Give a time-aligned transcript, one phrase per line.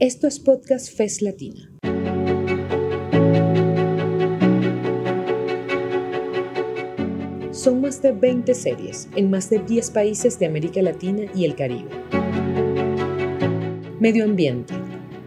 [0.00, 1.70] Esto es Podcast FES Latina.
[7.52, 11.54] Son más de 20 series en más de 10 países de América Latina y el
[11.54, 11.90] Caribe.
[14.00, 14.74] Medio ambiente,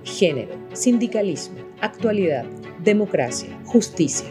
[0.04, 2.44] género, sindicalismo, actualidad,
[2.84, 4.28] democracia, justicia.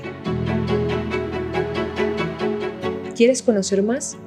[3.17, 4.19] ¿Quieres conocer más?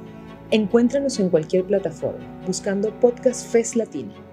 [0.50, 4.29] Encuéntranos en cualquier plataforma buscando Podcast FES Latina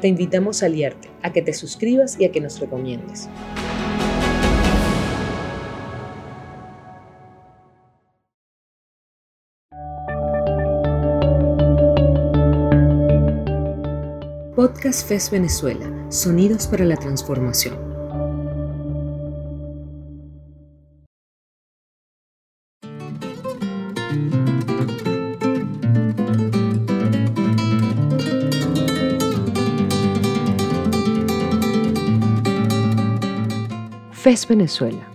[0.00, 3.28] te invitamos a aliarte, a que te suscribas y a que nos recomiendes.
[14.56, 17.89] Podcast FES Venezuela, Sonidos para la Transformación.
[34.22, 35.08] FES Venezuela.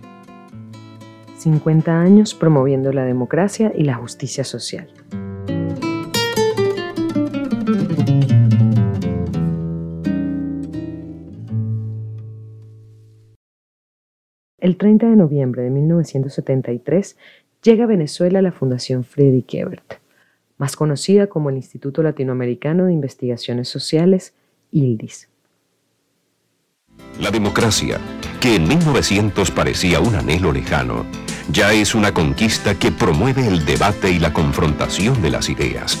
[1.38, 4.90] 50 años promoviendo la democracia y la justicia social.
[14.58, 17.16] El 30 de noviembre de 1973
[17.62, 20.00] llega a Venezuela la Fundación Friedrich Ebert,
[20.58, 24.34] más conocida como el Instituto Latinoamericano de Investigaciones Sociales,
[24.72, 25.28] ILDIS.
[27.20, 28.00] La democracia
[28.46, 31.04] que en 1900 parecía un anhelo lejano,
[31.48, 35.98] ya es una conquista que promueve el debate y la confrontación de las ideas.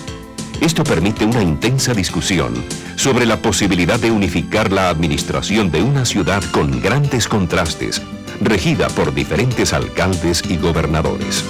[0.60, 2.54] Esto permite una intensa discusión
[2.94, 8.00] sobre la posibilidad de unificar la administración de una ciudad con grandes contrastes,
[8.40, 11.44] regida por diferentes alcaldes y gobernadores.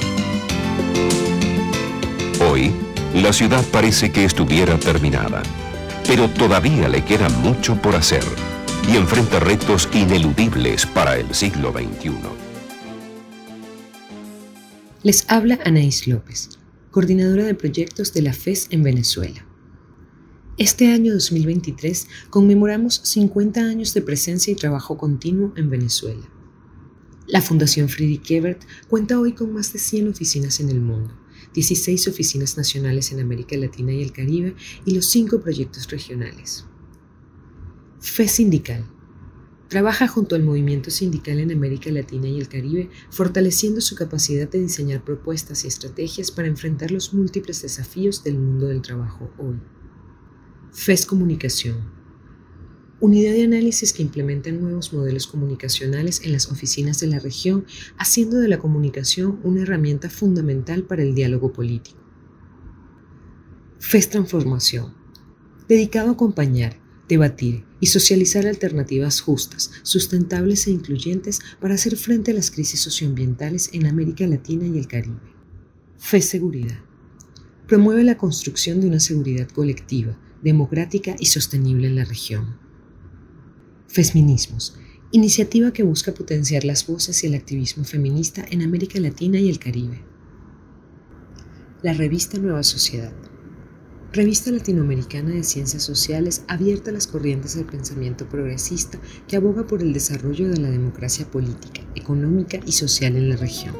[2.50, 2.72] Hoy,
[3.12, 5.42] la ciudad parece que estuviera terminada,
[6.06, 8.25] pero todavía le queda mucho por hacer
[8.89, 12.12] y enfrenta retos ineludibles para el siglo XXI.
[15.03, 16.51] Les habla Anaís López,
[16.91, 19.44] coordinadora de proyectos de la FES en Venezuela.
[20.56, 26.28] Este año 2023 conmemoramos 50 años de presencia y trabajo continuo en Venezuela.
[27.27, 31.12] La Fundación Friedrich Ebert cuenta hoy con más de 100 oficinas en el mundo,
[31.55, 36.65] 16 oficinas nacionales en América Latina y el Caribe y los 5 proyectos regionales.
[38.01, 38.84] Fe Sindical.
[39.69, 44.61] Trabaja junto al movimiento sindical en América Latina y el Caribe, fortaleciendo su capacidad de
[44.61, 49.57] diseñar propuestas y estrategias para enfrentar los múltiples desafíos del mundo del trabajo hoy.
[50.73, 51.91] FES Comunicación.
[53.01, 57.65] Unidad de análisis que implementa nuevos modelos comunicacionales en las oficinas de la región,
[57.99, 61.99] haciendo de la comunicación una herramienta fundamental para el diálogo político.
[63.78, 64.95] FES Transformación.
[65.67, 72.34] Dedicado a acompañar, debatir y socializar alternativas justas, sustentables e incluyentes para hacer frente a
[72.34, 75.21] las crisis socioambientales en América Latina y el Caribe.
[75.99, 76.78] Fe Seguridad.
[77.66, 82.59] Promueve la construcción de una seguridad colectiva, democrática y sostenible en la región.
[83.89, 84.78] Feminismos.
[85.12, 89.59] Iniciativa que busca potenciar las voces y el activismo feminista en América Latina y el
[89.59, 90.05] Caribe.
[91.83, 93.15] La revista Nueva Sociedad
[94.16, 99.93] revista latinoamericana de ciencias sociales abierta las corrientes del pensamiento progresista que aboga por el
[99.93, 103.75] desarrollo de la democracia política, económica y social en la región.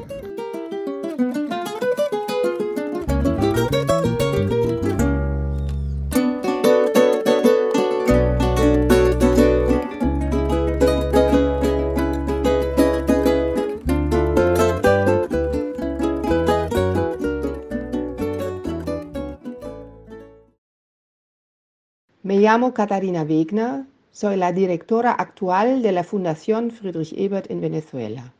[22.57, 28.33] Llamo Katarina Wegner, soy la directora actual de la Fundación Friedrich Ebert en Venezuela.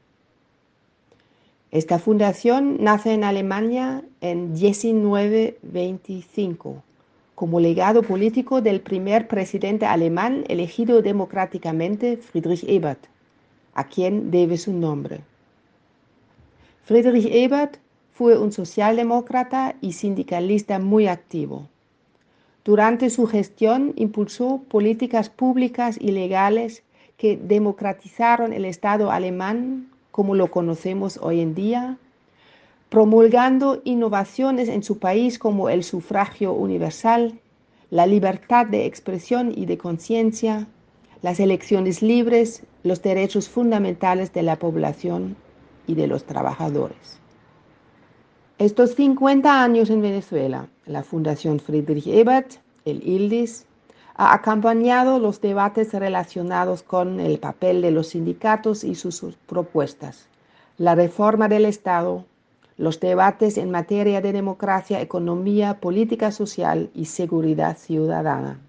[1.70, 6.82] Esta fundación nace en Alemania en 1925
[7.36, 13.06] como legado político del primer presidente alemán elegido democráticamente, Friedrich Ebert,
[13.76, 15.20] a quien debe su nombre.
[16.86, 17.78] Friedrich Ebert
[18.14, 21.68] fue un socialdemócrata y sindicalista muy activo.
[22.68, 26.84] Durante su gestión impulsó políticas públicas y legales
[27.16, 31.98] que democratizaron el Estado alemán como lo conocemos hoy en día,
[32.90, 37.40] promulgando innovaciones en su país como el sufragio universal,
[37.90, 40.68] la libertad de expresión y de conciencia,
[41.22, 45.38] las elecciones libres, los derechos fundamentales de la población
[45.88, 47.22] y de los trabajadores.
[48.60, 52.54] Estos 50 años en Venezuela, la Fundación Friedrich Ebert,
[52.86, 53.68] el ILDIS,
[54.16, 60.26] ha acompañado los debates relacionados con el papel de los sindicatos y sus propuestas,
[60.80, 62.26] la reforma del Estado,
[62.78, 68.60] los debates en materia de democracia, economía, política social y seguridad ciudadana.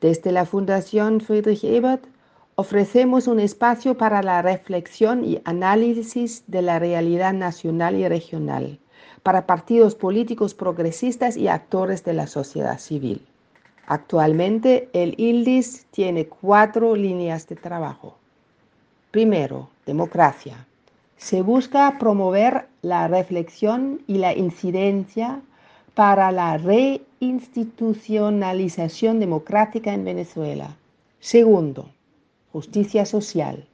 [0.00, 2.04] Desde la Fundación Friedrich Ebert
[2.54, 8.78] ofrecemos un espacio para la reflexión y análisis de la realidad nacional y regional
[9.22, 13.26] para partidos políticos progresistas y actores de la sociedad civil.
[13.86, 18.16] Actualmente, el ILDIS tiene cuatro líneas de trabajo.
[19.10, 20.66] Primero, democracia.
[21.16, 25.40] Se busca promover la reflexión y la incidencia
[25.94, 30.76] para la reinstitucionalización democrática en Venezuela.
[31.18, 31.88] Segundo,
[32.52, 33.66] justicia social.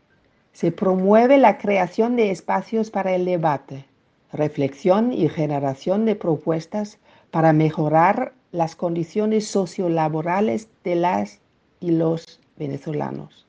[0.53, 3.87] Se promueve la creación de espacios para el debate,
[4.35, 6.99] reflexión y generación de propuestas
[7.31, 11.41] para mejorar las condiciones sociolaborales de las
[11.81, 13.47] y los venezolanos,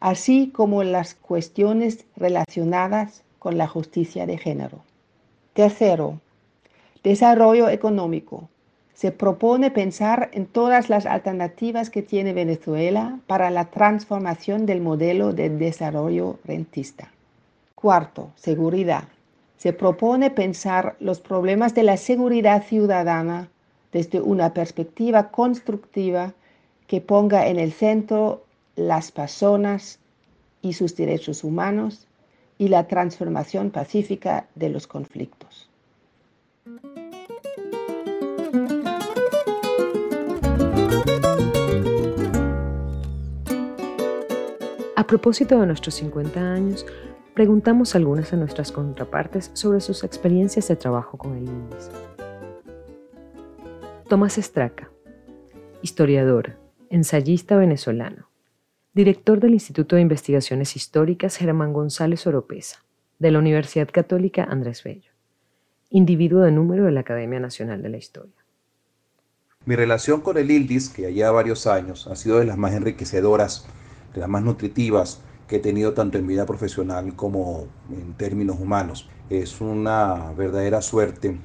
[0.00, 4.78] así como las cuestiones relacionadas con la justicia de género.
[5.52, 6.20] Tercero,
[7.02, 8.48] desarrollo económico.
[8.94, 15.32] Se propone pensar en todas las alternativas que tiene Venezuela para la transformación del modelo
[15.32, 17.10] de desarrollo rentista.
[17.74, 19.04] Cuarto, seguridad.
[19.60, 23.50] Se propone pensar los problemas de la seguridad ciudadana
[23.92, 26.32] desde una perspectiva constructiva
[26.86, 28.42] que ponga en el centro
[28.74, 29.98] las personas
[30.62, 32.06] y sus derechos humanos
[32.56, 35.68] y la transformación pacífica de los conflictos.
[44.96, 46.86] A propósito de nuestros 50 años,
[47.34, 51.90] preguntamos a algunas de nuestras contrapartes sobre sus experiencias de trabajo con el índice.
[54.08, 54.90] Tomás Estraca,
[55.82, 56.56] historiador,
[56.90, 58.28] ensayista venezolano,
[58.92, 62.84] director del Instituto de Investigaciones Históricas Germán González Oropesa,
[63.20, 65.12] de la Universidad Católica Andrés Bello,
[65.90, 68.34] individuo de número de la Academia Nacional de la Historia.
[69.66, 73.66] Mi relación con el ILDIS, que ya varios años, ha sido de las más enriquecedoras,
[74.14, 79.08] de las más nutritivas que he tenido tanto en vida profesional como en términos humanos.
[79.30, 81.40] Es una verdadera suerte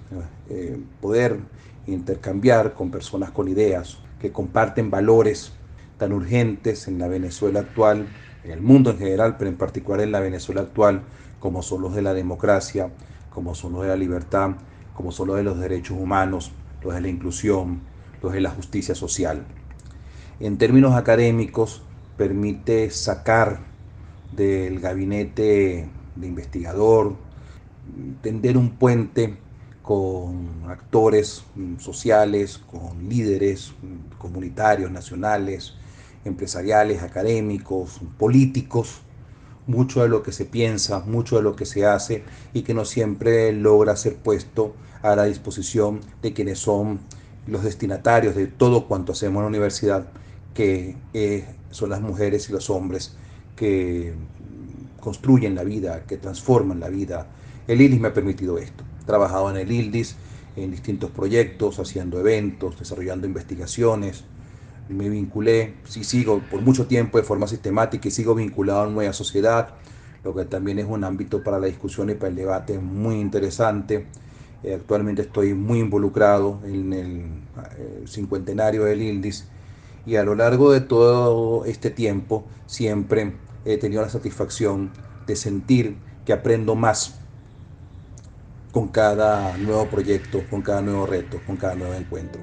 [0.48, 1.40] eh, poder
[1.88, 5.54] intercambiar con personas con ideas que comparten valores
[5.98, 8.06] tan urgentes en la Venezuela actual,
[8.44, 11.02] en el mundo en general, pero en particular en la Venezuela actual,
[11.40, 12.92] como son los de la democracia,
[13.31, 14.52] como son los de la libertad,
[14.94, 16.52] como son los de los derechos humanos,
[16.84, 17.80] los de la inclusión,
[18.22, 19.48] los de la justicia social.
[20.40, 21.81] En términos académicos,
[22.18, 23.75] permite sacar
[24.35, 27.15] del gabinete de investigador,
[28.21, 29.37] tender un puente
[29.81, 31.43] con actores
[31.77, 33.73] sociales, con líderes
[34.17, 35.75] comunitarios, nacionales,
[36.25, 39.01] empresariales, académicos, políticos,
[39.67, 42.23] mucho de lo que se piensa, mucho de lo que se hace
[42.53, 46.99] y que no siempre logra ser puesto a la disposición de quienes son
[47.47, 50.07] los destinatarios de todo cuanto hacemos en la universidad,
[50.55, 53.15] que eh, son las mujeres y los hombres
[53.56, 54.13] que
[55.00, 57.28] construyen la vida, que transforman la vida.
[57.68, 60.16] El ILIS me ha permitido esto trabajado en el ILDIS,
[60.56, 64.24] en distintos proyectos, haciendo eventos, desarrollando investigaciones.
[64.90, 69.13] Me vinculé, sí sigo por mucho tiempo de forma sistemática y sigo vinculado a Nueva
[69.13, 69.76] Sociedad,
[70.24, 74.06] lo que también es un ámbito para la discusión y para el debate muy interesante.
[74.64, 77.26] Eh, actualmente estoy muy involucrado en el,
[77.78, 79.47] eh, cincuentenario del ILDIS
[80.06, 83.33] y a lo largo de todo este tiempo siempre
[83.66, 84.92] he tenido la satisfacción
[85.26, 87.19] de sentir que aprendo más
[88.72, 92.42] con cada nuevo proyecto, con cada nuevo reto, con cada nuevo encuentro.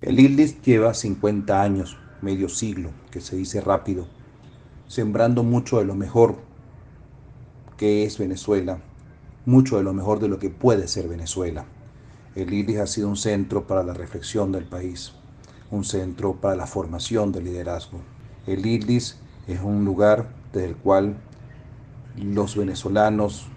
[0.00, 4.06] El ILDIS lleva 50 años, medio siglo, que se dice rápido,
[4.86, 6.36] sembrando mucho de lo mejor
[7.76, 8.80] que es Venezuela,
[9.46, 11.64] mucho de lo mejor de lo que puede ser Venezuela.
[12.34, 15.14] El ILDIS ha sido un centro para la reflexión del país,
[15.70, 18.00] un centro para la formación del liderazgo.
[18.46, 21.16] El ILDIS es un lugar desde el cual
[22.16, 23.48] los venezolanos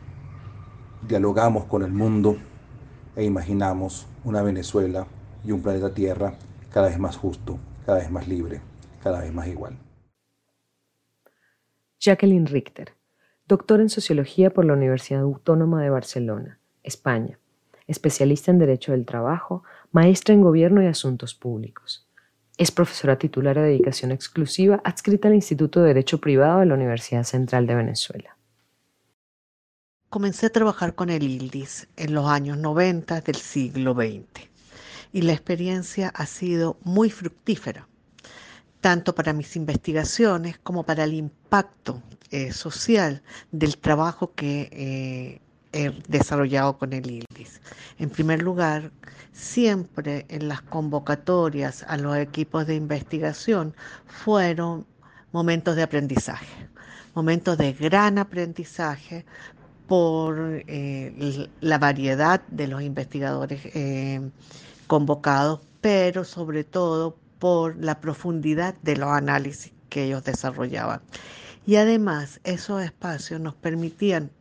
[1.08, 2.38] dialogamos con el mundo
[3.16, 5.08] e imaginamos una Venezuela
[5.44, 6.36] y un planeta Tierra
[6.72, 8.62] cada vez más justo, cada vez más libre,
[9.02, 9.78] cada vez más igual.
[12.00, 12.94] Jacqueline Richter,
[13.50, 17.40] doctora en Sociología por la Universidad Autónoma de Barcelona, España,
[17.88, 22.08] especialista en Derecho del Trabajo, maestra en Gobierno y Asuntos Públicos.
[22.58, 27.24] Es profesora titular de dedicación exclusiva adscrita al Instituto de Derecho Privado de la Universidad
[27.24, 28.38] Central de Venezuela.
[30.12, 34.48] Comencé a trabajar con el ILDIS en los años 90 del siglo XX
[35.12, 37.88] y la experiencia ha sido muy fructífera,
[38.80, 43.22] tanto para mis investigaciones como para el impacto eh, social
[43.52, 47.62] del trabajo que eh, he desarrollado con el ILDIS.
[47.98, 48.92] En primer lugar,
[49.34, 54.86] siempre en las convocatorias a los equipos de investigación fueron
[55.32, 56.68] momentos de aprendizaje,
[57.16, 59.26] momentos de gran aprendizaje
[59.88, 63.62] por eh, la variedad de los investigadores
[64.86, 71.02] convocados, pero sobre todo por la profundidad de los análisis que ellos desarrollaban.
[71.66, 74.32] Y además esos espacios nos permitían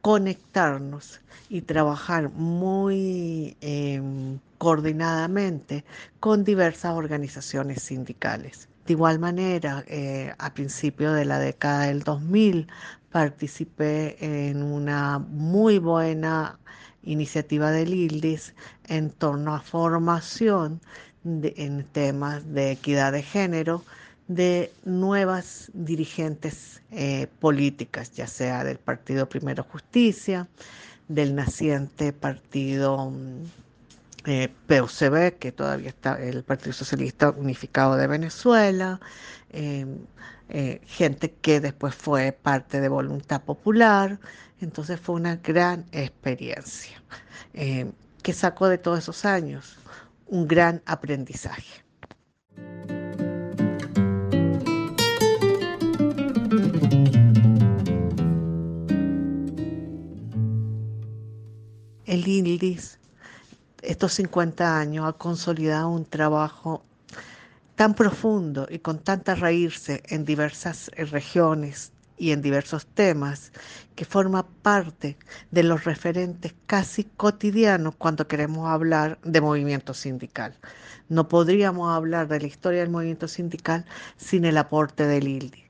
[0.00, 5.84] conectarnos y trabajar muy em, coordinadamente
[6.20, 8.68] con diversas organizaciones sindicales.
[8.86, 12.66] De igual manera, eh, a principios de la década del 2000
[13.10, 16.58] participé en una muy buena
[17.02, 18.54] iniciativa del ILDIS
[18.86, 20.80] en torno a formación
[21.24, 23.84] en temas de equidad de género
[24.28, 30.48] de nuevas dirigentes eh, políticas, ya sea del Partido Primero Justicia,
[31.08, 33.44] del naciente Partido mm,
[34.26, 39.00] eh, PUCB, que todavía está el Partido Socialista Unificado de Venezuela,
[39.50, 39.98] em,
[40.48, 44.18] eh, gente que después fue parte de Voluntad Popular,
[44.60, 47.02] entonces fue una gran experiencia
[47.52, 49.76] em, que sacó de todos esos años
[50.26, 51.84] un gran aprendizaje.
[62.14, 62.98] El ILDIS,
[63.82, 66.84] estos 50 años, ha consolidado un trabajo
[67.74, 73.52] tan profundo y con tanta raíz en diversas regiones y en diversos temas
[73.96, 75.16] que forma parte
[75.50, 80.56] de los referentes casi cotidianos cuando queremos hablar de movimiento sindical.
[81.08, 83.84] No podríamos hablar de la historia del movimiento sindical
[84.16, 85.63] sin el aporte del ILDI.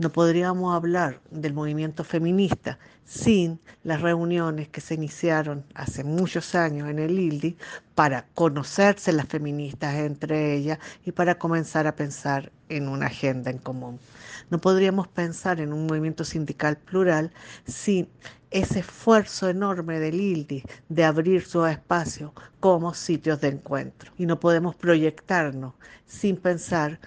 [0.00, 6.88] No podríamos hablar del movimiento feminista sin las reuniones que se iniciaron hace muchos años
[6.88, 7.58] en el ILDI
[7.94, 13.58] para conocerse las feministas entre ellas y para comenzar a pensar en una agenda en
[13.58, 14.00] común.
[14.48, 17.30] No podríamos pensar en un movimiento sindical plural
[17.66, 18.08] sin
[18.50, 24.12] ese esfuerzo enorme del ILDI de abrir su espacio como sitios de encuentro.
[24.16, 25.74] Y no podemos proyectarnos
[26.06, 27.00] sin pensar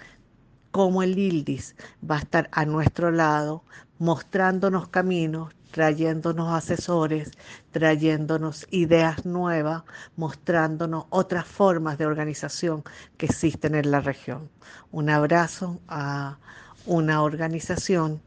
[0.74, 1.76] cómo el ILDIS
[2.10, 3.62] va a estar a nuestro lado,
[4.00, 7.30] mostrándonos caminos, trayéndonos asesores,
[7.70, 9.84] trayéndonos ideas nuevas,
[10.16, 12.82] mostrándonos otras formas de organización
[13.16, 14.50] que existen en la región.
[14.90, 16.38] Un abrazo a
[16.86, 18.20] una organización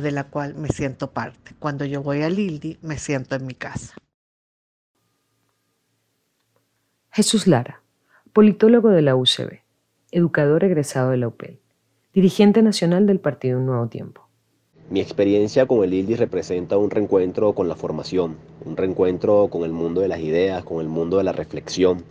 [0.00, 1.54] de la cual me siento parte.
[1.60, 3.94] Cuando yo voy al ILDI, me siento en mi casa.
[7.12, 7.80] Jesús Lara,
[8.32, 9.60] politólogo de la UCB,
[10.10, 11.61] educador egresado de la UPEL
[12.12, 14.28] dirigente nacional del Partido Un Nuevo Tiempo.
[14.90, 19.72] Mi experiencia con el ILDI representa un reencuentro con la formación, un reencuentro con el
[19.72, 22.04] mundo de las ideas, con el mundo de la reflexión.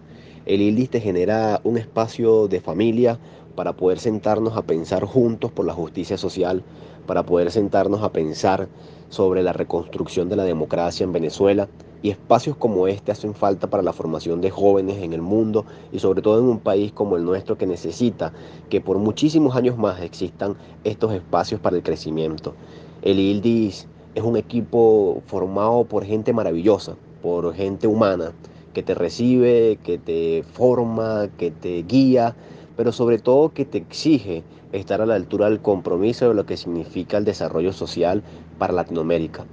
[0.47, 3.19] El ILDI te genera un espacio de familia
[3.55, 6.63] para poder sentarnos a pensar juntos por la justicia social,
[7.05, 8.67] para poder sentarnos a pensar
[9.09, 11.67] sobre la reconstrucción de la democracia en Venezuela
[12.01, 15.99] y espacios como este hacen falta para la formación de jóvenes en el mundo y
[15.99, 18.33] sobre todo en un país como el nuestro que necesita
[18.69, 22.55] que por muchísimos años más existan estos espacios para el crecimiento.
[23.01, 28.33] El ILDIS es un equipo formado por gente maravillosa, por gente humana,
[28.73, 32.35] que te recibe, que te forma, que te guía,
[32.75, 36.57] pero sobre todo que te exige estar a la altura del compromiso de lo que
[36.57, 38.23] significa el desarrollo social
[38.57, 39.45] para Latinoamérica.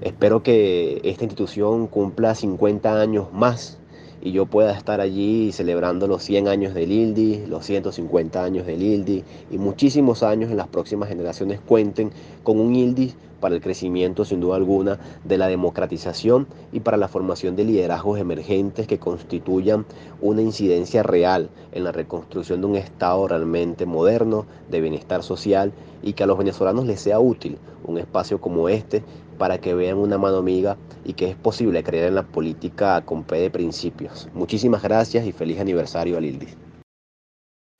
[0.00, 3.78] Espero que esta institución cumpla 50 años más
[4.22, 8.82] y yo pueda estar allí celebrando los 100 años del ILDI, los 150 años del
[8.82, 12.10] ILDI y muchísimos años en las próximas generaciones cuenten
[12.42, 17.08] con un ILDI para el crecimiento sin duda alguna de la democratización y para la
[17.08, 19.86] formación de liderazgos emergentes que constituyan
[20.20, 26.12] una incidencia real en la reconstrucción de un Estado realmente moderno, de bienestar social y
[26.12, 29.02] que a los venezolanos les sea útil un espacio como este
[29.38, 33.24] para que vean una mano amiga y que es posible creer en la política con
[33.24, 34.28] P de principios.
[34.34, 36.56] Muchísimas gracias y feliz aniversario al ILDIS.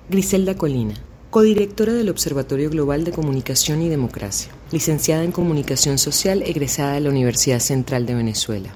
[0.09, 0.95] Griselda Colina,
[1.37, 7.11] codirectora del Observatorio Global de Comunicación y Democracia, licenciada en Comunicación Social egresada de la
[7.11, 8.71] Universidad Central de Venezuela.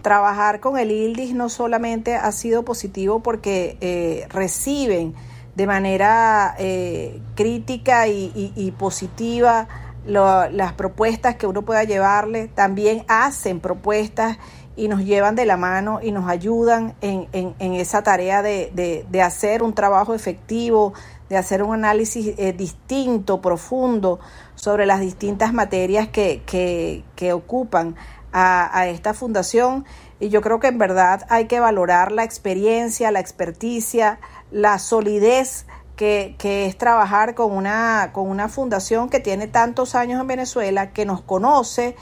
[0.00, 5.14] trabajar con el ILDIS no solamente ha sido positivo porque eh, reciben
[5.56, 9.66] de manera eh, crítica y, positiva
[10.06, 14.38] las propuestas que uno pueda llevarle, también hacen propuestas
[14.76, 19.74] y nos llevan de la mano y nos ayudan en, esa tarea de, hacer un
[19.74, 20.94] trabajo efectivo,
[21.28, 24.20] de hacer un análisis eh, distinto, profundo
[24.54, 27.96] sobre las distintas materias que, que, ocupan
[28.32, 29.84] a, a, esta fundación.
[30.20, 35.66] Y yo creo que en verdad hay que valorar la experiencia, la experticia, la solidez
[35.96, 40.92] que, que, es trabajar con una, con una fundación que tiene tantos años en Venezuela,
[40.92, 41.96] que nos conoce,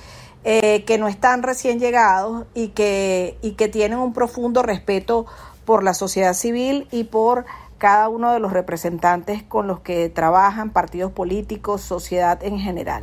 [0.44, 5.26] eh, que no están recién llegados y que, y que tienen un profundo respeto
[5.64, 7.44] por la sociedad civil y por
[7.82, 13.02] cada uno de los representantes con los que trabajan, partidos políticos, sociedad en general.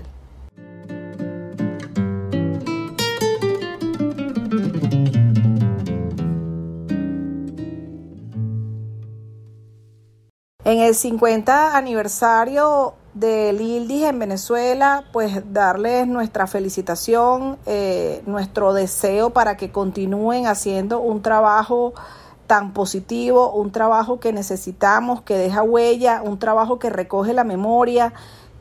[10.63, 19.31] En el 50 aniversario del ILDIS en Venezuela, pues darles nuestra felicitación, eh, nuestro deseo
[19.31, 21.93] para que continúen haciendo un trabajo
[22.49, 28.11] tan positivo, un trabajo que necesitamos, que deja huella, un trabajo que recoge la memoria,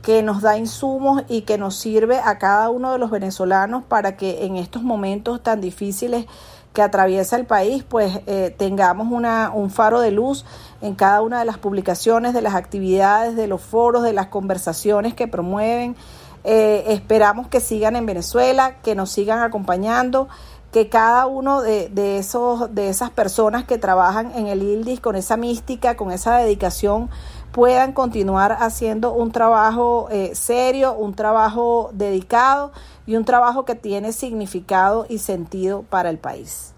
[0.03, 4.15] que nos da insumos y que nos sirve a cada uno de los venezolanos para
[4.15, 6.27] que en estos momentos tan difíciles
[6.75, 10.45] que atraviesa el país, pues eh, tengamos una, un faro de luz
[10.83, 15.15] en cada una de las publicaciones, de las actividades, de los foros, de las conversaciones
[15.15, 15.97] que promueven.
[16.45, 20.29] Eh, esperamos que sigan en Venezuela, que nos sigan acompañando,
[20.73, 25.17] que cada uno de, de, esos, de esas personas que trabajan en el ILDIS con
[25.17, 27.09] esa mística, con esa dedicación,
[27.53, 32.73] puedan continuar haciendo un trabajo eh, serio, un trabajo dedicado
[33.07, 36.75] y un trabajo que tiene significado y sentido para el país.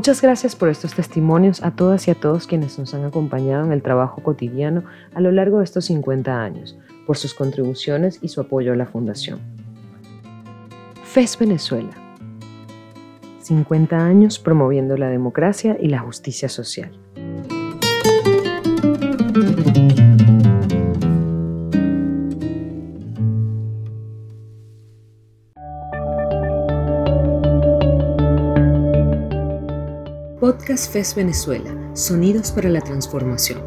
[0.00, 3.72] Muchas gracias por estos testimonios a todas y a todos quienes nos han acompañado en
[3.72, 4.82] el trabajo cotidiano
[5.14, 8.86] a lo largo de estos 50 años, por sus contribuciones y su apoyo a la
[8.86, 9.40] Fundación.
[11.04, 11.90] FES Venezuela.
[13.42, 16.98] 50 años promoviendo la democracia y la justicia social.
[30.40, 33.60] Podcast FES Venezuela, Sonidos para la Transformación.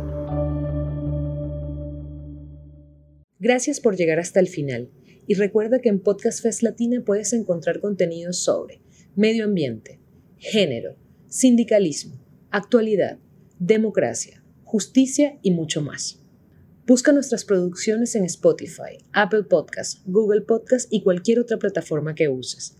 [3.37, 4.89] Gracias por llegar hasta el final
[5.27, 8.81] y recuerda que en Podcast FES Latina puedes encontrar contenidos sobre
[9.15, 9.99] medio ambiente,
[10.39, 10.95] género,
[11.27, 13.19] sindicalismo, actualidad,
[13.59, 16.23] democracia, justicia y mucho más.
[16.87, 22.77] Busca nuestras producciones en Spotify, Apple Podcasts, Google Podcasts y cualquier otra plataforma que uses.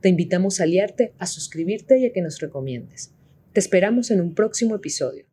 [0.00, 3.17] Te invitamos a aliarte, a suscribirte y a que nos recomiendes.
[3.58, 5.27] Te esperamos en un próximo episodio.